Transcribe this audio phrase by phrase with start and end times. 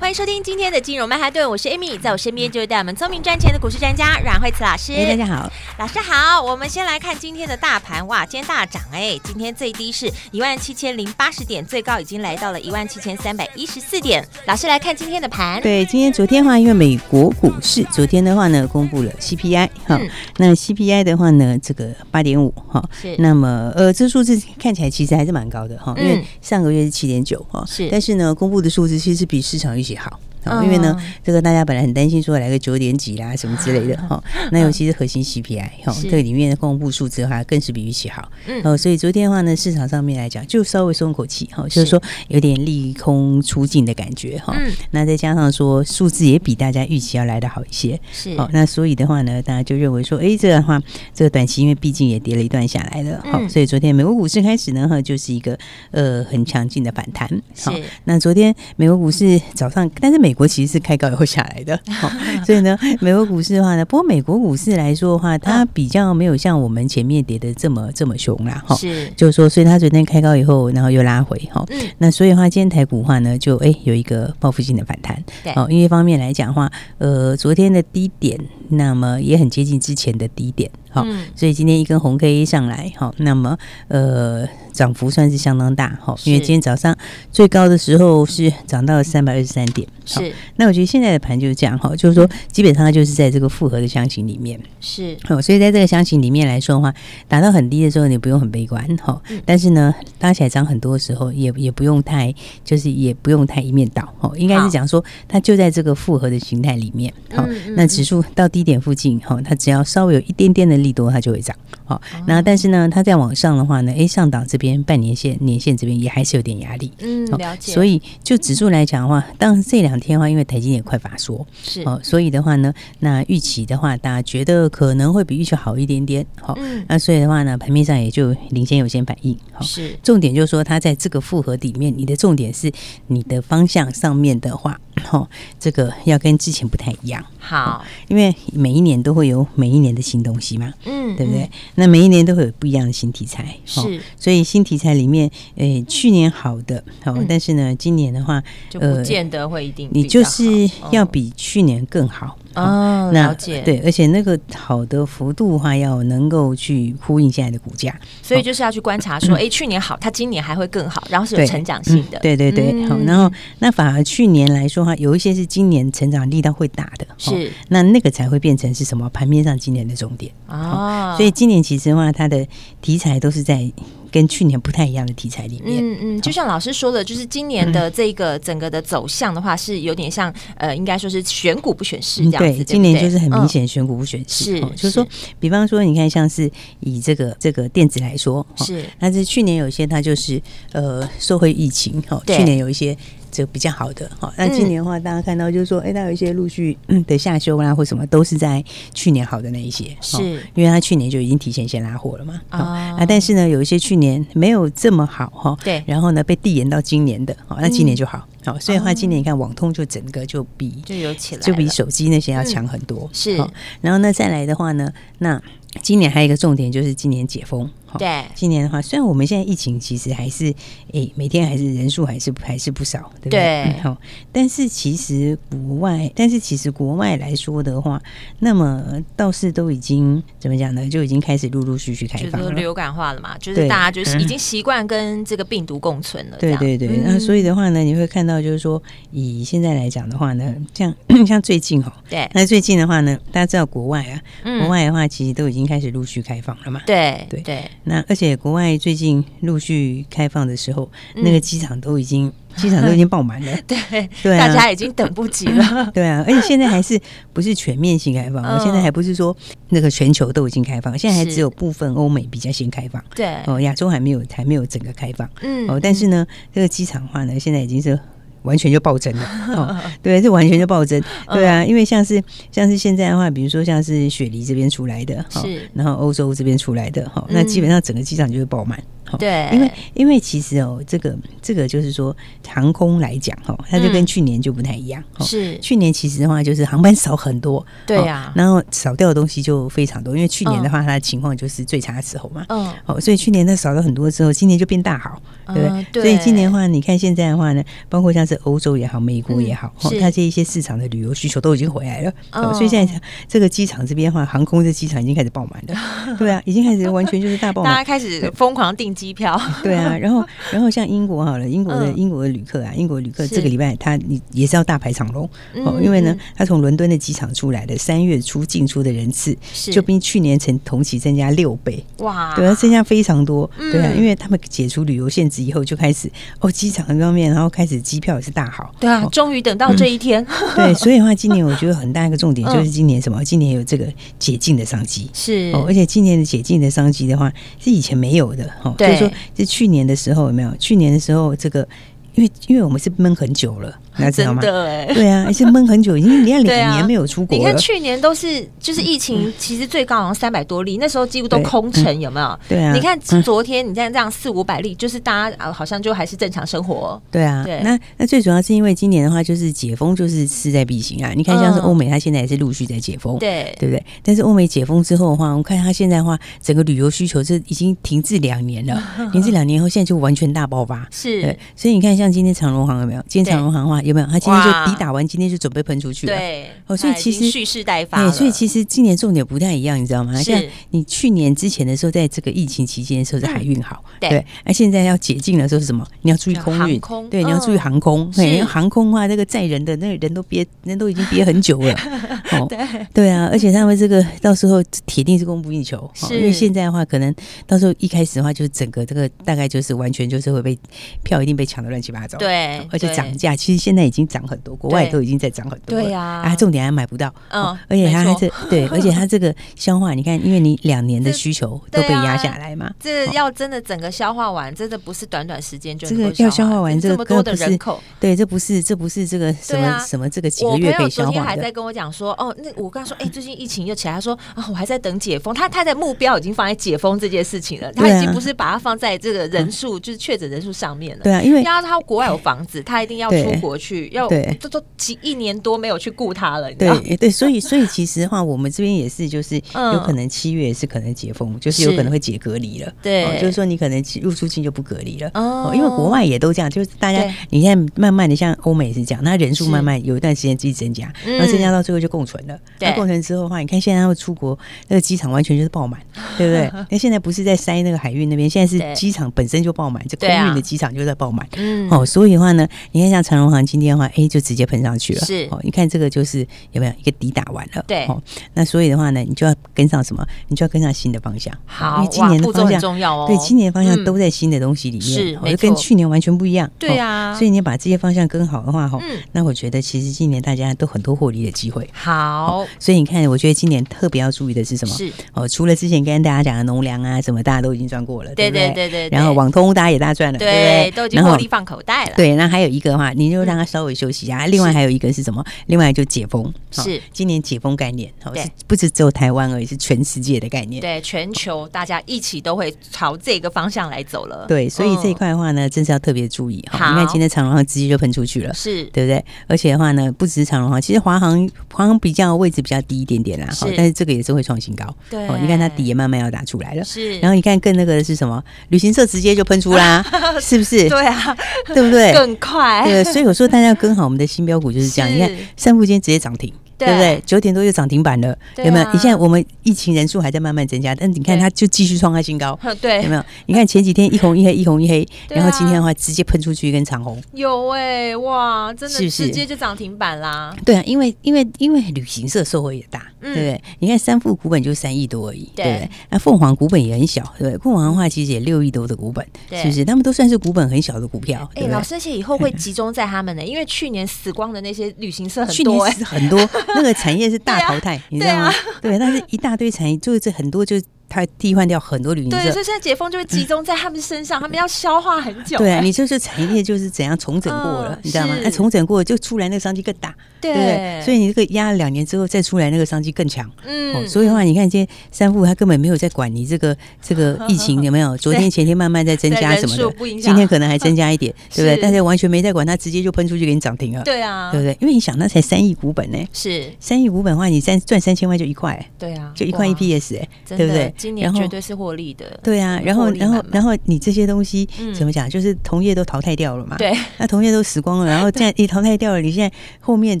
[0.00, 4.94] 欢迎收听今天的金融曼哈顿，我是 Amy，在我身边就是带我们聪明赚钱的股市专家阮慧慈老师。
[4.94, 6.40] 哎，大家好，老师好。
[6.40, 14.26] 我们先来看今天的大盘，哇，今天大涨哎，今天最低是一万七千零八十点，最高已经来到了一万七千三百一十四点。
[14.46, 30.18] 老师来看今天的盘，对，今天昨天的话，因为美国股市昨天的话呢，公布了 CPI 哈、嗯，那 CPI 的话呢，这个八点五哈，是，那么呃，这数字看起来其实还是蛮高的哈，因为上个月是七点九哈，是，但是呢，公布的数字其实比市场预期也好。
[30.44, 34.22] 好，因为呢，这个大家本来很担心说来个九点几啦什么之类的 哈，
[34.52, 38.30] 那尤其是核心 CPI 哈，这个里面的公布数字的话更是比预期好，
[38.64, 44.56] 哦，所以昨天的话呢，市场上面来讲就稍微松口气哈，就是说有点利空出尽的感觉哈，
[44.92, 50.80] 那再加上说数字也比大家预期要来的好一些，是，哦，那所以的话呢，大家就认为说，哎，这样的话，
[51.14, 55.58] 这个短期因为毕竟也跌了一段下来了，好，所以昨天美国股市开始呢哈，就是一个
[55.90, 57.28] 呃很强劲的反弹，
[57.64, 62.08] 好，那昨天美国股市早上，但是美美国其实是开高以后下来的， 好，
[62.46, 71.66] 所以呢，美国股市的话呢，不过美国股市来说的话，它比较没有像我们前面跌的这么这么凶啦，哈，是，就是说，所以它昨天开高以后，然后又拉回，哈，
[71.98, 80.70] 那所以的话，今天台股的话呢，就哎有一个报复性的反弹，对，哦，因为方面来讲的话，呃，昨天的低点，那么也很接近之前的低点。
[80.90, 83.56] 好，所以今天一根红 K 上来，好，那么
[83.88, 86.96] 呃，涨幅算是相当大，哈，因为今天早上
[87.30, 90.32] 最高的时候是涨到了三百二十三点，是。
[90.56, 95.16] 那我觉得现在的盘就是这样，哈，就是说基本上它就是在这个复合的箱型里面，是。
[95.28, 96.92] 哦，所以在这个箱型里面来说的话，
[97.28, 110.79] 打到很低的时候你不用很悲观，哈，但是呢，拉起来涨很多的时候也也不用太，就是也不用太一面倒，哈，应该是讲说它就在这个复合的形态里面，好，那指数到低点附近，哈，它只要稍微有一点点的。
[110.82, 117.72] 利多它就会涨，好，那但是呢，它再往上的话呢，哎，上档这边半年线、年线这边也还是有点压力，嗯，了解。
[117.72, 126.58] 所以就指数来讲的话，当然这两天的话，因为台积也快法说，是哦，所以的话呢，那预期的话，大家觉得可能会比预期好一点点，好，
[126.88, 129.96] 那所以的话呢，盘面上也就领先有些反应，好，是。
[130.02, 132.70] 重点就是说，它在这个复合底面，你的重点是
[133.06, 134.78] 你的方向上面的话。
[135.02, 135.28] 好，
[135.58, 137.24] 这个要跟之前不太一样。
[137.38, 141.50] 好，因为每一年都会有每一年的新东西嘛，嗯，对不对？
[141.74, 144.00] 那每一年都会有不一样的新题材，是。
[144.18, 152.36] 所以新题材里面，诶，去年好的，好，但是呢，今年的话，就不见得会一定，你就是要比去年更好。
[152.54, 153.62] 哦，了解。
[153.62, 162.18] 对，而且那个好的幅度的话，要能够去呼应现在的股价，所以就是要去观察说，哎，去年好，它今年还会更好，然后是有成长性的。
[162.20, 171.14] 对对对，好，然后那反而去年来说的话，有一些是今年成长力道会大的，是那那个才会变成是什么盘面上今年的重点哦。
[171.16, 172.46] 所以今年其实的话，它的
[172.80, 173.70] 题材都是在。
[174.10, 182.58] 跟去年不太一样的题材里面，嗯嗯，就像老师说的，就是今年的这个整个的走向的话，是有点像呃，应该说是选股不选市这样子。
[182.58, 185.06] 对，今年就是很明显选股不选市，是，就是说，
[185.38, 186.50] 比方说，你看像是
[186.80, 190.40] 以这个这个电子来说，是，但是去年有一些它就是
[190.72, 192.96] 呃，受会疫情，哈，去年有一些。
[193.30, 196.76] 这比较好的哈，那今年的话，大家看到就是说，哎，它有一些陆续
[197.06, 200.20] 的下修啦，或什么都是在去年好的那一些，是。
[200.54, 213.36] 因为它去年就已经提前先拉货了嘛啊，但是呢，有一些去年没有这么好哈，对，然后呢被递延到今年的，好，那今年就好，好，所以的话今年你看网通就整个就比就有起来，就比手机那些要强很多，是，
[213.80, 215.40] 然后呢再来的话呢，那
[215.82, 217.70] 今年还有一个重点就是今年解封。
[217.98, 220.54] 对，今年的话，虽然我们现在疫情其实还是，
[220.92, 223.72] 诶，每天还是人数还是还是不少，对不对？
[223.82, 223.96] 好，
[224.32, 228.00] 但是其实国外，但是其实国外来说的话，
[228.38, 228.82] 那么
[229.16, 230.88] 倒是都已经怎么讲呢？
[230.88, 236.36] 就已经开始陆陆续续开放了，流感化了嘛，就是大家就是已经习惯跟这个病毒共存了。
[236.38, 240.94] 对对对，那所以的话呢，你会看到就是说，以现在来讲的话呢，像
[241.26, 244.22] 像最近哦，对，那最近的话呢，大家知道国外啊，
[244.60, 247.40] 国外的话其实都已经开始陆续开放了嘛，对对。
[247.40, 247.70] 对。
[247.84, 253.76] 那而且国外最近陆续开放的时候，嗯、那个机场都已经 机场都已经爆满了，对
[254.22, 255.90] 对、啊，大家已经等不及了。
[255.94, 257.00] 对啊，而且现在还是
[257.32, 258.42] 不是全面性开放？
[258.42, 259.34] 我、嗯、现在还不是说
[259.70, 263.02] 那个全球都已经开放，现在还只有部分欧美比较先开放。
[263.14, 265.28] 对哦，亚洲还没有还没有整个开放。
[265.42, 267.98] 嗯，哦，但是呢，这个机场的话呢，现在已经是。
[268.42, 269.22] 完全就暴增了。
[269.56, 271.02] 哦，对，这完全就暴增。
[271.32, 278.82] 对啊，因为像是像是现在的话，比如说像是雪梨这边出来的，是，然后欧洲这边出来的，哈，那基本上整个机场就会爆满。
[279.18, 282.16] 对，因为因为其实哦，这个这个就是说
[282.46, 285.02] 航空来讲哈，它就跟去年就不太一样。
[285.20, 290.16] 是去年其实的话就是航班少很多，对呀，然后少掉的东西就非常多。
[290.16, 292.44] 因为去年的话，它的情况就是最差的时候嘛。
[292.48, 295.20] 嗯，哦，所以去年它少了很多之后，今年就变大好，
[295.54, 296.02] 对不对？
[296.02, 302.12] 所以今年的话，你看现在的话呢，包括像是欧洲也好，美国也好，它这一些市场的旅游需求都已经回来了。
[302.32, 306.16] 哦，所以现在这个机场这边的话，航空这机场已经开始爆满了。
[306.16, 309.40] 对啊，已经开始完全就是大爆满， 大家开始疯狂订机票。
[309.64, 315.28] 对啊，然后然后像英国好了，英国的英国的旅客啊，英国旅客这个礼拜他你也是要大排长龙。
[315.64, 319.34] 哦，因为呢，他从伦敦的机场出来的三月初进出的人次，
[319.72, 321.82] 就比去年成同期增加六倍。
[321.98, 326.10] 哇，对啊，增加非常多，对啊，因为他们解除旅游限制以后，就开始
[326.40, 330.24] 哦，机场方面，然后开始机票也是大好，对啊，终于等到这一天，
[330.54, 333.24] 对， 所以的话，今年我觉得很大一个重点就是今年什么？
[333.24, 333.86] 今年有这个
[334.18, 335.08] 解禁的商机。
[335.14, 335.52] 是。
[335.54, 338.50] 哦，而且今年的解禁的商机的话是以前没有的。
[338.62, 340.54] 哦，就是说是去年的时候有没有？
[340.58, 341.66] 去年的时候，这个
[342.14, 343.78] 因为因为我们是闷很久了。
[344.14, 347.38] 真的哎，对啊，而且闷很久，已经连两年 没有出国了。
[347.38, 352.38] 你看去年都是就是疫情，其实最高好像三百多例，那时候几乎都空城，有没有？
[352.48, 352.72] 对啊。
[352.72, 357.00] 你看昨天你看这样四五百例，就是大家啊，好像就还是正常生活。
[357.10, 357.60] 对啊，对。
[357.62, 361.12] 那那最主要是因为今年的话，就是解封就是势在必行啊。
[361.14, 363.84] 你看像是欧美，它现在也是陆续在解封，对对不对？
[364.02, 370.88] 但是欧美解封之后的话，我们看它现在的话，整个旅游需求是已经停滞两年了， 停滞两年后，现在就完全大爆发。
[370.90, 373.04] 是，所以你看，像今天长荣航有没有？
[373.06, 374.06] 今天长荣航的话有没有？
[374.06, 374.50] 他今天就。
[374.70, 376.16] 抵打完，今天就准备喷出去了。
[376.16, 378.02] 对，哦，所以其实蓄势待发。
[378.02, 380.14] 对所以其实今年重点不太一样，你知道吗？
[380.22, 384.24] 像你去年之前的时候，在这个疫情期间的时候是海运好，对。
[384.44, 385.86] 那现在要解禁的时候是什么？
[386.02, 386.80] 你要注意空运，
[387.10, 388.10] 对，你要注意航空。
[388.12, 391.74] 对，因为航空的话，那个载人的那个人都憋，人都已经憋很久了。
[392.32, 392.58] 哦，对，
[392.92, 395.90] 对啊，而且他们这个到时候铁定是供不应求。
[395.94, 397.14] 是，因为现在的话，可能
[397.46, 400.58] 到时候一开始的话，就是整个这个大概就是完全就是会被
[401.02, 402.18] 票一定被抢的乱七八糟。
[402.18, 404.50] 对，而且涨价，其实现在已经涨很多。
[404.60, 421.10] 国外都已经在涨很多了，对呀，啊，重点还买不到，嗯，而且它还这对， 而且它这个消化，你看，因为你两年的需求都被压下来嘛，这要真的整个消化完，真的不是短短时间就这个要消化完这么多的人口，对，这不是这不是这个什么什么这个几个月可以消化的。
[421.10, 435.20] 我朋友昨天还在跟我讲说，哦，那我刚说，哎，最近疫情又起来，他说啊，我还在等解封，他他的目标已经放在解封这件事情了，他已经不是把它放在这个人数就是确诊人数上面了，对啊，因为要他国外有房子，他一定要出国去，要这都几一。
[435.20, 454.38] 年多没有去顾他了，对对，所以所以其实的话，我们这边也是，就是有可能七月是可能解封，就是有可能会解隔离了，对，就是说你可能入出境就不隔离了，哦，因为国外也都这样，就是大家你现在慢慢的像欧美也是这样，那人数慢慢有一段时间自己增加，然后增加到最后就共存了，那共存之后的话，你看现在他们出国
[454.68, 455.78] 那个机场完全就是爆满，
[456.16, 456.50] 对不对？
[456.70, 465.00] 那现在不是在塞那个海运那边，现在是机场本身就爆满，这空运的机场就在爆满，嗯，哦，所以的话呢，你看像长荣航今天的话，哎，就直接喷上去了。
[465.00, 467.64] 是哦，你看这个就是有没有一个底打完了？
[467.66, 468.02] 对哦，
[468.34, 470.06] 那所以的话呢，你就要跟上什么？
[470.28, 471.32] 你就要跟上新的方向。
[471.46, 473.06] 好，因为今年的方向重要哦。
[473.06, 476.50] 对，今年的方向都在新的东西里面，是，就跟去年完全不一样。
[476.58, 478.78] 对啊，所以你把这些方向跟好的话，哈，
[479.12, 481.68] 那我觉得其实今年大家都很多获利的机会。
[481.72, 484.74] 好，所以你看，我觉得今年特别要注意的是什么？
[484.74, 488.88] 是哦，除了之前跟大家讲的农粮啊什么，大家都已经赚过了，对对对对。
[488.90, 490.70] 然后网通大家也大赚了，对不对？
[490.76, 491.92] 都已经获利放口袋了。
[491.96, 494.26] 对，那还有一个的话，你就让他稍微休息一下。
[494.26, 495.24] 另外还有一个是什么？
[495.46, 500.60] 另外就解封是今年解封概念，是不止只有台湾而已，是全世界的概念。
[500.60, 504.26] 对，全球大家一起都会朝这个方向来走了。
[504.26, 506.70] 对，所以这一块的话呢，真是要特别注意哈。
[506.70, 509.04] 你看今天长荣航直接就喷出去了，是对不对？
[509.26, 514.64] 而且的话呢，不只是长荣航，其实华航华航比较位置比较低一点点啦，哈，但是这个也是会创新高。
[514.88, 516.64] 对，你看它底也慢慢要打出来了。
[516.64, 518.22] 是，然后你看更那个的是什么？
[518.48, 519.84] 旅行社直接就喷出啦，
[520.20, 520.68] 是不是？
[520.68, 521.16] 对啊，
[521.54, 521.92] 对不对？
[521.92, 522.62] 更快。
[522.64, 524.90] 对，所以我说大家要跟好我们的新标股就是这样。
[524.90, 525.10] 你看。
[525.36, 526.32] 三富今天直接涨停。
[526.66, 527.02] 对不对？
[527.06, 528.72] 九点多就涨停板了，有没有？
[528.72, 533.04] 你现在我们疫情人数还在慢慢增加，但你看它就继续创下新高， 对，有没有？
[533.26, 540.34] 你看前几天一红一黑，一红一黑， 然后今天的话直接喷出去一根长红，有哎，哇，真的直接就涨停板啦。
[540.44, 543.42] 对啊，因为因为因为旅行社受惠也大，对不对？
[543.60, 545.70] 你看三富股本就三亿多而已，对不对？
[545.90, 547.38] 那凤凰股本也很小，对不对？
[547.38, 549.64] 凤凰的话其实也六亿多的股本，是不是？
[549.64, 551.28] 他们都算是股本很小的股票。
[551.34, 556.18] 哎，老师，而且以后会 集中在他们呢，因为去年死光的那些旅行社很多，很多
[556.56, 558.32] 那个产业是大淘汰，你知道吗？
[558.60, 560.60] 对，但是一大堆产业，就是这很多就。
[560.90, 562.16] 它替换掉很多旅行社。
[562.18, 565.38] 对，所以现在解封就会集中在他们身上，嗯、他们要消化很久。
[565.38, 568.16] 对啊，你就是产业链就是怎样重整过了，嗯、你知道吗？
[568.22, 570.82] 那重整过了就出来那个商机更大，对，对不对？
[570.84, 573.30] 所以你这个压了两年之后再出来那个商机更强。
[573.46, 581.58] 嗯、哦，所以的话，你看今天三富他根本没有在管你这个 这个疫情有没有，昨天前天慢慢在增加什么的，今天可能还增加一点，对不对？
[581.62, 583.82] 但是完全没在管，他直接就喷出去给你涨停了。
[583.84, 584.56] 对啊，对不对？
[584.60, 590.74] 因为你想，那才三亿股本呢，是三亿股本的话，你三赚三千万就一块，对啊，就一块 EPS 哎，对不对？
[590.80, 592.18] 今年绝对是获利的。
[592.22, 595.08] 对啊，然后然后然后你这些东西怎么讲？
[595.10, 600.00] 就是同业都淘汰掉了嘛，对，那同业都死光了，然后现在你淘汰掉了，你现在后面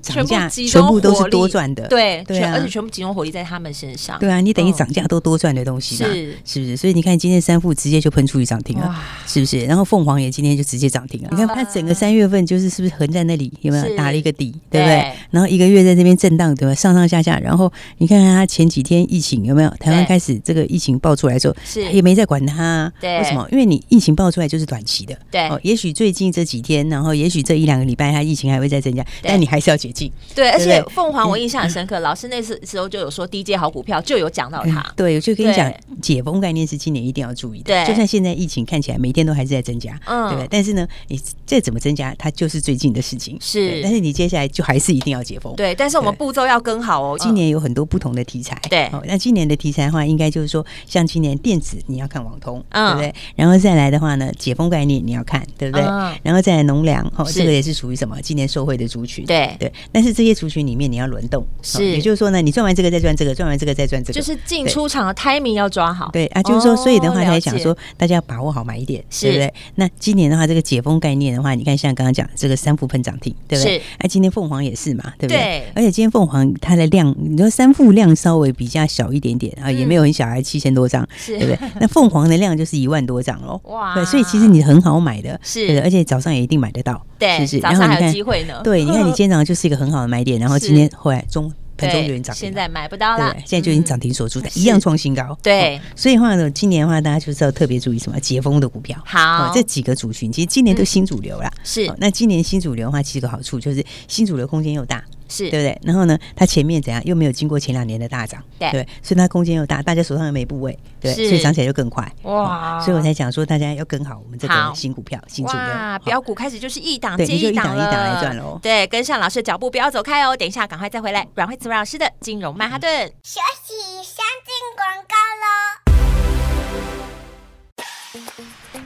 [0.00, 6.76] 涨价全部都是多赚的，对对啊，而且全部集中火力在他们身上，对啊，你等于涨价都多赚的东西嘛，是是不是？
[6.76, 8.94] 所以你看今天三富直接就喷出去涨停了，
[9.26, 9.64] 是不是？
[9.66, 15.12] 然后凤凰也今天就直接涨停了，你看它整个三月份就是是不是横在那里有没有打了一个底，对不对？
[15.30, 16.74] 然后一个月在这边震荡，对吧？
[16.74, 19.70] 上上下下，然后你看看它前几天疫情有没有？
[19.80, 23.46] 台湾开始这个疫情爆出来之后，是也没在管它，对，为什么？
[23.50, 30.50] 因为你疫情爆出来就是短期的，对，哦，也许最近这几天，然后也许这一两个礼拜，它疫情还会再增加，但你还是要解禁，对。
[30.50, 37.86] 而且凤凰我印象很深刻，老师那次时候就有说低阶好股票，就有讲到它，对，我就跟你讲，解封概念是今年一定要注意的，对。
[37.86, 40.48] 就算现在疫情看起来每天都还是在增加，嗯，对不对？
[40.50, 43.80] 但是呢，你再怎么增加，它就是最近的事情，是。
[43.82, 45.74] 但是你接下来就还是一定要解封，对。
[45.74, 47.16] 但是我们步骤要跟好哦。
[47.18, 48.86] 今年有很多不同的题材，对。
[48.86, 53.14] 哦，那今年的题材的话，应该就是说，像今年电子你要看网通，对不对？
[53.36, 55.84] 然后再来的话呢，解封概念你要看，对不对？
[56.22, 58.20] 然后再来农粮，哦，这个也是属于什么？
[58.22, 59.72] 今年受惠的族群，对对。
[59.92, 61.90] 但是这些族群里面你要轮动，是。
[61.90, 66.10] 也就是说呢，你赚完这个再赚这个，赚完这个再赚这个，就是进出场的 timing 要抓好。
[66.12, 69.52] 对啊，就是说，所以的话才想说，大家要把握好买点，对不对？
[69.74, 73.82] 那今年的话，这个解封概念的话，你看像刚刚讲这个三副喷涨停，对不对？
[73.98, 75.64] 哎，今天凤凰也是嘛，对不对？
[75.74, 81.58] 而且今天凤凰它的量，你说三副量稍微比较小一点点啊，也没有很小，还七千多张，对不对？
[81.80, 83.94] 那凤凰的量就是一万多张喽，哇！
[83.94, 87.58] 对，所以其实你很好买的，是，而且早上也一定买得到，对，是不是？
[87.58, 95.80] 然后还有机会呢，对，你看你 今天早上就是一个很好的买点，然后今天后来中盘中就已经涨停，现在买不到了，现在就已经涨停锁住的， 一样创新高，对。
[95.94, 98.18] 所以的话呢，今年的话大家就是要特别注意什么？
[98.18, 101.90] 解封的股票，好，这几个族群其实今年都新主流了，是。
[101.98, 105.02] 那今年新主流的话，其实有个好处就是新主流空间又大。
[105.30, 105.80] 是对不对？
[105.84, 112.80] 然后呢，它前面怎样又没有经过前两年的大涨，对，所以它空间又大，大家手上又没部位，对，所以涨起来就更快哇！
[112.80, 115.98] 所以我才讲说，大家要跟好我们这个新股票、新主流哇！
[116.00, 120.36] 标股开始就是一档接一档一档来赚喽，对，跟上老师的脚步，不要走开哦。
[120.36, 125.89] 等一下，赶快再回来，阮惠慈阮老师的金融曼哈顿休息，先进广告喽。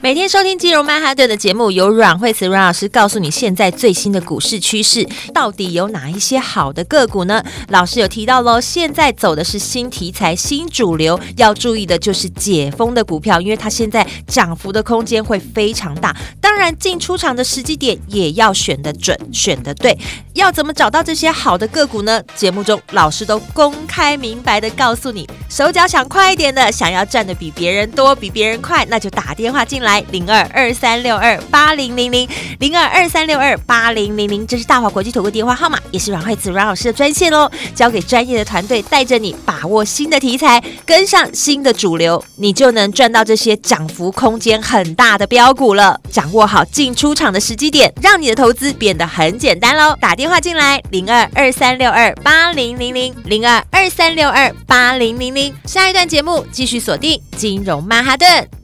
[0.05, 7.43] 每天收听金融曼哈顿的节目，由阮慧慈阮老师告诉你现在最新的股市趋势，到底有哪一些好的个股呢？
[7.71, 16.15] 老师有提到喽，现在走的是新题材、新主流，要注意的就是解封的股票，因为它现在涨幅的空间会非常大。
[16.39, 19.99] 当然，进出场的时机点也要选得准、选得对。
[20.35, 22.23] 要怎么找到这些好的个股呢？
[22.37, 29.94] 节目中老师都公开明白的告诉你，手脚想快一点的，想要赚得比别人多、比别人快，那就打电话进来。
[30.11, 37.51] 零二二三六二八零零零零二二三六二八零零零，这是大华国际投顾电话号码，也是阮惠子阮老师的专线喽。
[37.75, 46.01] 交给专业的团队，带着你把握新的题材，跟上新的主流，你就能赚到这些涨幅空间很大的标股了。
[46.11, 49.97] 掌握好进出场的时机点，让你的投资变得很简单喽。
[50.01, 55.55] 打电话进来，零二二三六二八零零零零二二三六二八零零零。
[55.67, 58.64] 下一段节目继续锁定金融曼哈顿。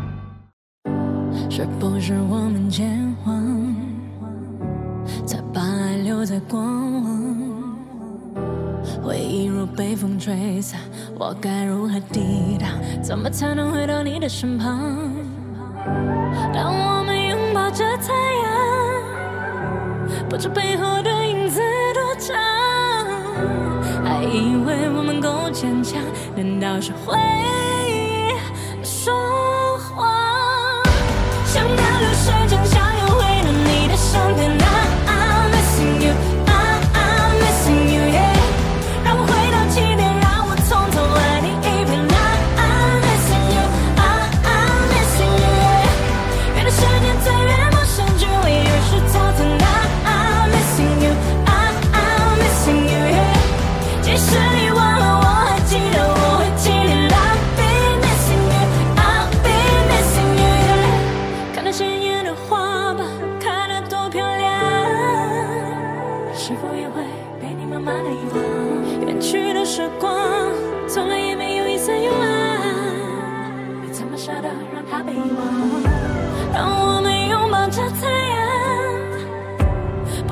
[1.53, 3.75] 是不是我们健忘，
[5.25, 7.41] 才把爱留在过往？
[9.03, 10.79] 回忆如被风吹散，
[11.19, 12.69] 我该如何抵挡？
[13.03, 14.79] 怎么才能回到你的身旁？
[16.53, 21.59] 当我们拥抱着太阳，不知背后的影子
[21.93, 22.33] 多长，
[24.05, 26.01] 还以为我们够坚强，
[26.33, 27.17] 难道是回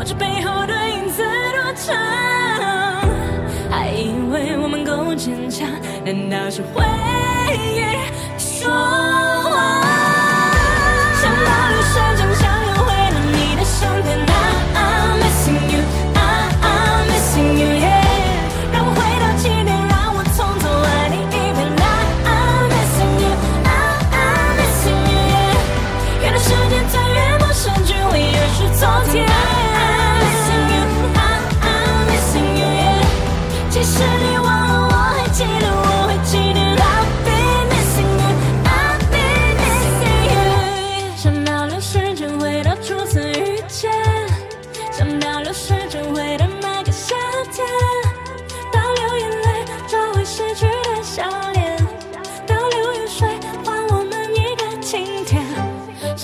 [0.09, 1.21] 是，背后的影子
[1.53, 1.95] 多长。
[3.69, 5.69] 还以为我们够坚强，
[6.03, 6.83] 难道是回
[7.53, 7.83] 忆
[8.39, 8.71] 说？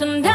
[0.05, 0.34] Sometimes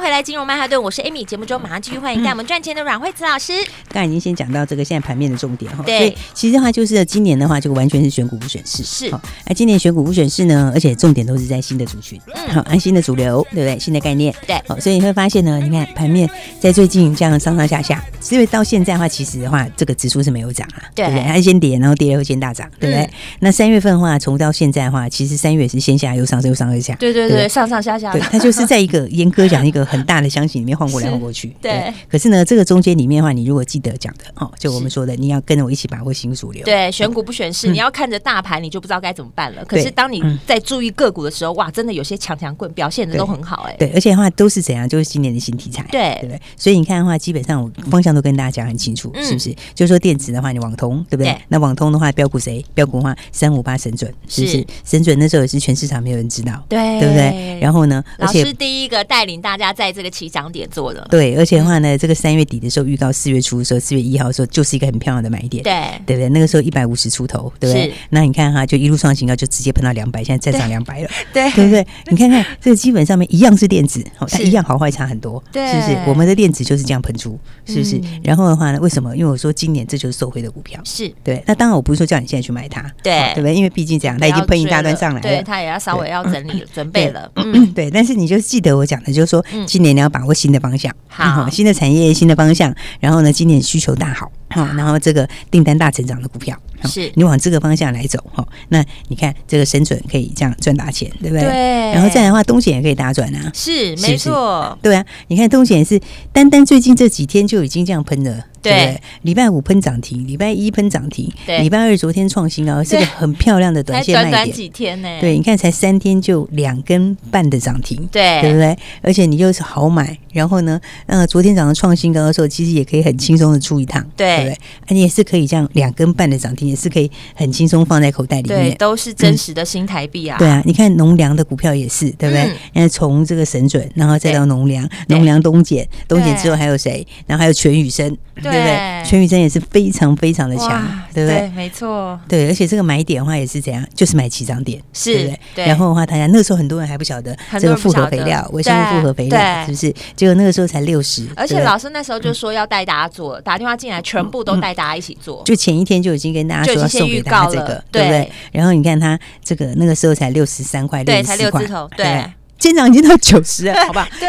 [0.00, 1.24] 回来金融曼哈顿，我是 Amy。
[1.24, 3.52] 节目中马上继续欢迎带我们赚钱的阮慧慈老师。
[3.92, 9.10] 刚才已经先讲到这个现在盘面的重点哈，对，所以其实的话就是今年的话就完全是选股不选市，是。
[9.46, 13.78] 那今年选股不选市呢，而且重点都是在新的族群，嗯，好，安新的主流，对不对？
[13.78, 16.30] 新的概念，对，好，所以你会发现呢，你看盘面
[16.60, 21.24] 在最近这样上上下下，因为到现在的话，其实的话这个指数是没有涨啊，对不对？
[21.24, 23.10] 它先跌，然后跌了又先大涨，对不对？
[23.40, 31.48] 那三月份的话，从到现在的话，其实三月是先下又上，又上又下，对对对，上上下下，对，它就是在一个严格讲 一个很大的箱型里面晃过来晃过去。
[31.60, 36.64] 对，对，可是呢，这个中间里面的话，你如果记得讲的哦，就我们说的，你要跟着我一起把握新主流。
[36.64, 39.64] 对，选股不选市，嗯、你要看着大盘，你就不知道该怎么办了。
[39.64, 43.76] 可是当你在注意个股的时候，哇，真的有些强强棍表现的都很好哎。
[43.78, 45.82] 对，而且的话都是怎样，就是今年的新题材。
[45.90, 46.40] 对，对不对？
[46.56, 49.54] 所以你看的话，基本上我方向都跟大家讲很清楚，是不是？
[49.74, 51.36] 就是说电子的话，你网通对不对？
[51.48, 52.64] 那网通的话，标股谁？
[52.74, 54.66] 标股的话，三五八神准，是不是？
[54.84, 57.58] 神准那时候也是全市场没有人知道，对，对不对？
[57.60, 65.72] 然后呢，老师第一个带领大家在这个起涨点做的，对，而且的话呢，这个三月底的时候预告四月初的时候，四月一号的时候就是一个很漂亮的买点，对，
[66.04, 66.28] 对不对？
[66.30, 67.94] 那个时候一百五十出头，对不对？
[68.10, 71.86] 那你看哈，就一路创新高，就直接喷到两百，现在再涨两百了， 对，对不对？
[72.10, 75.98] 你看看这个基本上面一样是电子， 但一样好坏差很多，对，是不是？
[76.08, 78.00] 我们的电子就是这样喷出，是不是？
[78.24, 79.16] 然后的话呢，为什么？
[79.16, 81.40] 因为我说今年这就是受惠的股票，是对。
[81.46, 83.54] 那当然我不是说叫你现在去买它，对，对不对？
[83.54, 87.88] 因为毕竟这样，它已经喷一大段上来了，对，它也要稍微要整理 准备了，嗯，对。
[87.90, 92.74] 但是你就记得我讲的，就是说今年你要把握新的方向，好，新的产业、新的方向。
[93.00, 96.56] 然后呢，今年需求大好，好，然后这个订单大成长的股票。
[96.84, 101.44] 是你往这个方向来走哈，那你看这个神准可以这样赚大钱，对不对？
[101.44, 101.50] 对。
[101.92, 103.50] 然后再来的话，东险也可以大赚啊。
[103.52, 104.78] 是，没错。
[104.80, 106.00] 对啊，你看东险是
[106.32, 109.00] 单单最近这几天就已经这样喷了，对？
[109.22, 114.30] 礼拜五喷涨停，礼拜一喷涨停，礼拜二昨天创新高，是个很漂亮的短线卖点。
[114.30, 115.08] 才短短几天呢？
[115.20, 118.78] 对，你看才三天就两根半的涨停，对，对不对？
[119.02, 124.58] 而且你又是好买，然后呢，呃，昨天早上创新高的时候，其实也可以很轻松的出一趟，对不对？
[124.94, 126.68] 你也是可以这样两根半的涨停。
[126.68, 130.40] 也是可以很轻松放在口袋里面，对，都是真实的新台币啊、嗯。
[130.40, 132.52] 对啊，你看农粮的股票也是，对不对？
[132.74, 137.06] 然后从这个神准，然后再到农粮，农粮东碱，东碱之后还有谁？
[137.26, 139.02] 然后还有全宇生，对不对？
[139.04, 141.38] 全宇生也是非常非常的强，对不对？
[141.38, 142.20] 对，没错。
[142.28, 143.82] 对，而且这个买点的话也是怎样？
[143.94, 145.66] 就是买起涨点，是对不对？
[145.66, 149.94] 然后的话，大家那时候很多人还不晓得这个复合肥料，微生物复合肥料是不是？
[150.14, 158.30] 结果那个时候才六十，而且老师那时候就说要带大家做，打电话进来全部都带大家一起做，就前一天就已经跟大家说要送给大家这个，对不对？
[158.52, 162.24] 然后你看他这个那个时候才六十三块，六十四块，对。
[162.58, 164.08] 今天涨已经到九十了，好吧？
[164.18, 164.28] 对，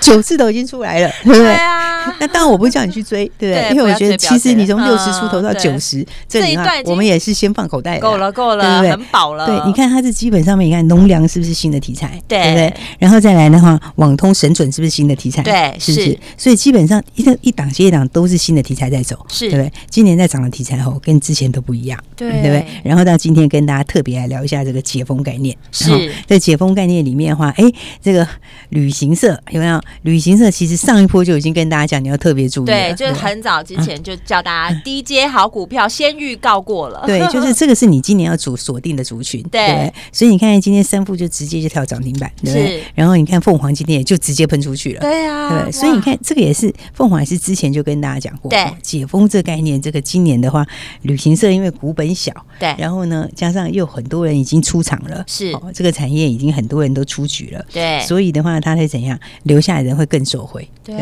[0.00, 1.52] 九次都已经出来了，对不对？
[1.52, 3.70] 啊那当然我不是叫你去追，对不对？
[3.70, 9.46] 因为我觉得其实你从六十出头到九十这一段，我们也是先放口袋，够了，够了，对对很饱了。
[9.46, 12.20] 对，你看它是基本上面，你看农粮是不是新的题材？
[12.26, 12.72] 对不对？
[12.98, 15.42] 然后再来的话，网通神准是不是新的题材？
[15.42, 16.18] 对，是不是？
[16.36, 19.72] 所以基本上一个一档接一档都是新的题材在走，是对不对？
[19.90, 22.66] 今年在涨的题材后跟之前都不一样，对对不对？
[22.82, 27.64] 然后到今天跟大家特别来聊一下这个解封概念，是在解封概念里面的话，哎，
[28.02, 28.28] 这个。
[28.70, 29.80] 旅行社有没有？
[30.02, 32.66] 旅行社其实上一波就已经跟大家讲，你要特别注意。
[32.66, 37.02] 对，就是很早之前就叫大家低阶好股票先预告过了。
[37.04, 39.42] 对， 就是这个是你今年要主锁定的族群。
[39.50, 42.84] 对，所以你看今天三富就直接就跳涨停板，对不对？
[42.94, 45.00] 然后你看凤凰今天也就直接喷出去了。
[45.00, 50.64] 对啊，对，所以你看这个也是凤凰也是之前就跟大家讲过，对，解封这个概念，这个今年的话，
[51.02, 58.00] 旅行社因为股本小，对，然后呢加上又很多人已经出场了，是这个产业已经很多人都出局了，对。
[58.00, 59.18] 所以的话，它会怎样？
[59.44, 60.68] 留下来的人会更受惠。
[60.84, 60.96] 对，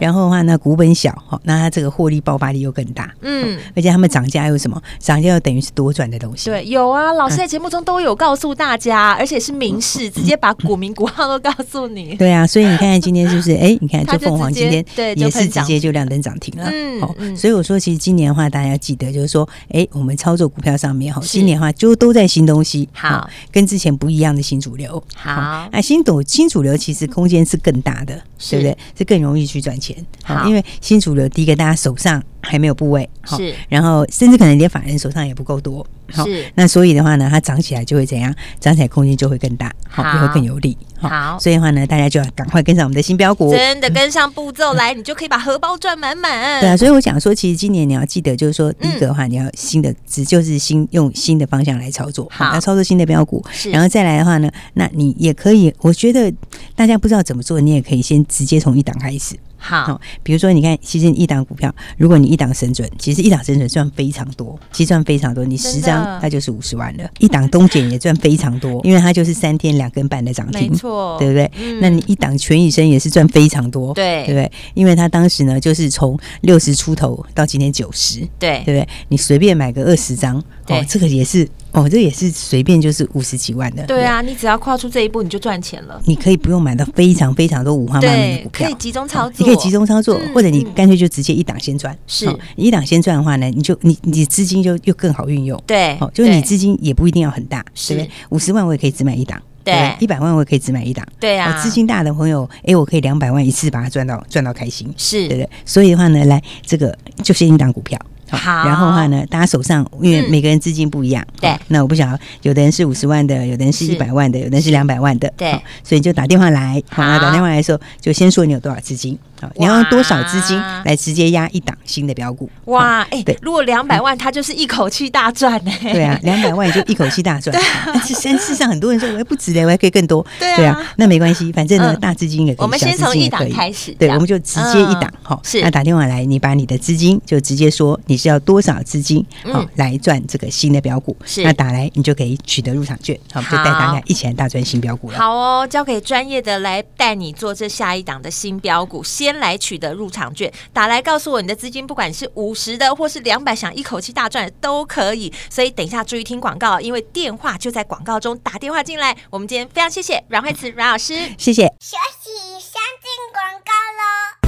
[0.00, 3.12] 然后的话，那股本小，哈，那它这个获利爆发力又更大。
[3.22, 4.80] 嗯，而且他们涨价又什么？
[4.98, 6.50] 涨价又等于是多赚的东西。
[6.50, 12.14] 对，有啊，老师在节目中都有告诉大家，而且是明示，直接把股民股号都告诉你。
[12.16, 13.52] 对啊，所以你看看今天是不是？
[13.52, 16.70] 哎，你看， 这凤凰今天对也是直接就亮灯涨停了。
[16.70, 25.02] 嗯，所以我说，其实今年的话，大家要记得，就是说，哎，我们操作股票上面哈，今年的话就都在新东西，好，跟之前不一样的新主流。
[25.16, 26.48] 好，哎，新主新。
[26.48, 28.14] 主流其实空间是更大的，
[28.50, 28.76] 对不对？
[28.96, 29.96] 是更容易去赚钱。
[30.22, 36.44] 好，因为新主流第一个，大家手上还没有部位，是，然后甚至可能连法人手上也不够多，是。
[36.54, 38.34] 那所以的话呢，它涨起来就会怎样？
[38.60, 40.76] 涨起来空间就会更大，好，也会更有利。
[41.08, 46.60] 好，所以的话呢，大家就要赶快跟上我们的新标股，真的跟上步骤来，你就可以把荷包赚满满。
[46.60, 56.32] 对啊，所以我想说，其实今年你要记得，就是说第一个的话，你要新的，只就是新用新的方向来操作，好，要操作新的标股，然后再来的话呢，那你也可以，我觉得。
[56.74, 59.36] 大家不知道怎么做，你也可以先直接从一档开始。
[59.62, 65.44] 好，比如说你看，其实一档股票，如果你一档神准，其实一档神准赚非常多，其实赚非常多。
[65.44, 67.08] 你十张，那就是五十万了。
[67.20, 71.50] 一档东碱也赚非常多，因为它就是三天两根半的涨停，没错，对不对？
[71.80, 74.50] 那你一档全宇生也是赚非常多，对，对不对？
[74.74, 78.88] 因为它当时呢，就是从六十出头到今天九十，对，对不对？
[79.08, 81.48] 你随便买个二十张，哦，这个也是。
[81.72, 83.82] 哦，这也是随便就是五十几万的。
[83.86, 85.98] 对啊，你只要跨出这一步，你就赚钱了。
[86.04, 89.34] 你可以不用买到非常非常多五花八门的股票，可以集中操作。
[89.38, 91.96] 你可以集中操作，或者你干脆就直接一档先赚。
[92.06, 95.58] 是，一档先赚的话呢，你就你你资金就又更好运用。
[95.66, 98.10] 对，哦，就是你资金也不一定要很大，对不对？
[98.28, 99.40] 五十万我也可以只买一档。
[99.64, 101.58] 对，一百万我也可以只买一档，对啊。
[101.62, 105.48] 资金大的朋友，哎，我可以两百万一次把它赚到赚到开心，是对不对？
[105.64, 107.98] 所以的话呢，来这个就先一档股票。
[108.36, 115.52] 好，然后的话呢，大家手上因为每个人资金不一样，对，那我不晓得，有的人是五十万的，有的人是一百万的，有的人是两百万的，对，
[115.84, 119.18] 所以就打电话来，好，打电话来的时候就先说你有多少资金。
[119.40, 122.48] 好你要用多少资金来直接压一档新的标股？
[122.66, 125.72] 哇，哎，对，如果两百万，它就是一口气大赚呢。
[125.82, 127.52] 对啊，两百万就一口气大赚。
[127.84, 130.24] 但是事实上，很多人说我还不值嘞，我还可以更多。
[130.38, 133.90] 对啊，那没关系，反正呢，大资金也可以，我们先从一档开始。
[133.98, 135.36] 对，我们就直接一档哈。
[135.42, 141.16] 是，那打电话来，你把你的资金就直接说你是要多少资金好来赚这个新的标股。
[141.24, 145.18] 是，那打来你就可以取得入场券，好，就带大家一起来大赚新标股了。
[145.18, 155.32] 好哦，交给专业的来带你做这下一档的新标股，先来取得入场券打来告诉我你的资金，不管是五十的或是两百，想一口气大赚都可以。
[155.50, 159.16] 所以等一下注意听广告，因为电话就在广告中，打电话进来。
[159.30, 161.64] 我们今天非常谢谢阮慧慈阮老师，谢谢。
[161.80, 162.30] 休息，
[162.60, 164.41] 先进广告喽。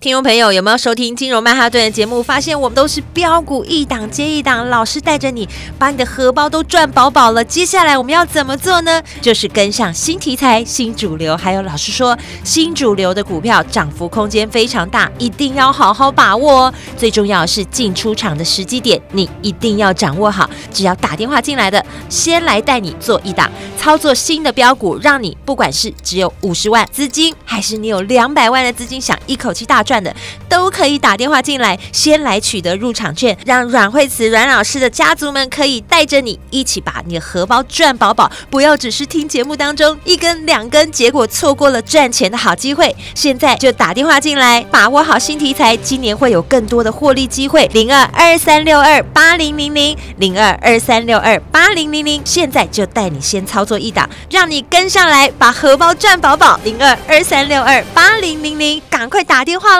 [0.00, 2.22] 听众朋友，有没有收听金融曼哈顿的节目？
[2.22, 5.46] 发现我们都是标股一档接一档，老师带着你
[5.78, 7.44] 把你的荷包都赚饱饱了。
[7.44, 9.02] 接下来我们要怎么做呢？
[9.20, 16.74] 就是跟上新题材、新主流，还有老师说新主流的股票涨幅空间非常大，一定要好好把握哦。
[16.96, 20.48] 最重要是进出场的时机点，你一定要掌握好。
[20.72, 30.00] 只要打电话进来的，先来带你做一档操作新的标股，让你不管是只有五十万资金，还是你有两百万的资金，想一口气大赚。
[30.00, 30.14] 的
[30.48, 42.94] 都可以打电话进来，先来取得入场券，让阮慧慈阮老师的家族们可以带着你一起把你的荷包赚饱饱，不要只是听节目当中一根两根，结果错过了赚钱的好机会。
[43.14, 47.68] 现在就打电话进来，把握好新题材，今年会有更多的获利机会。
[47.72, 56.58] 零二二三六二八零零零零二二三六二八零零零，现在就带你先操作一档，让你跟上来把荷包赚饱饱。
[56.64, 59.79] 零二二三六二八零零零，赶快打电话。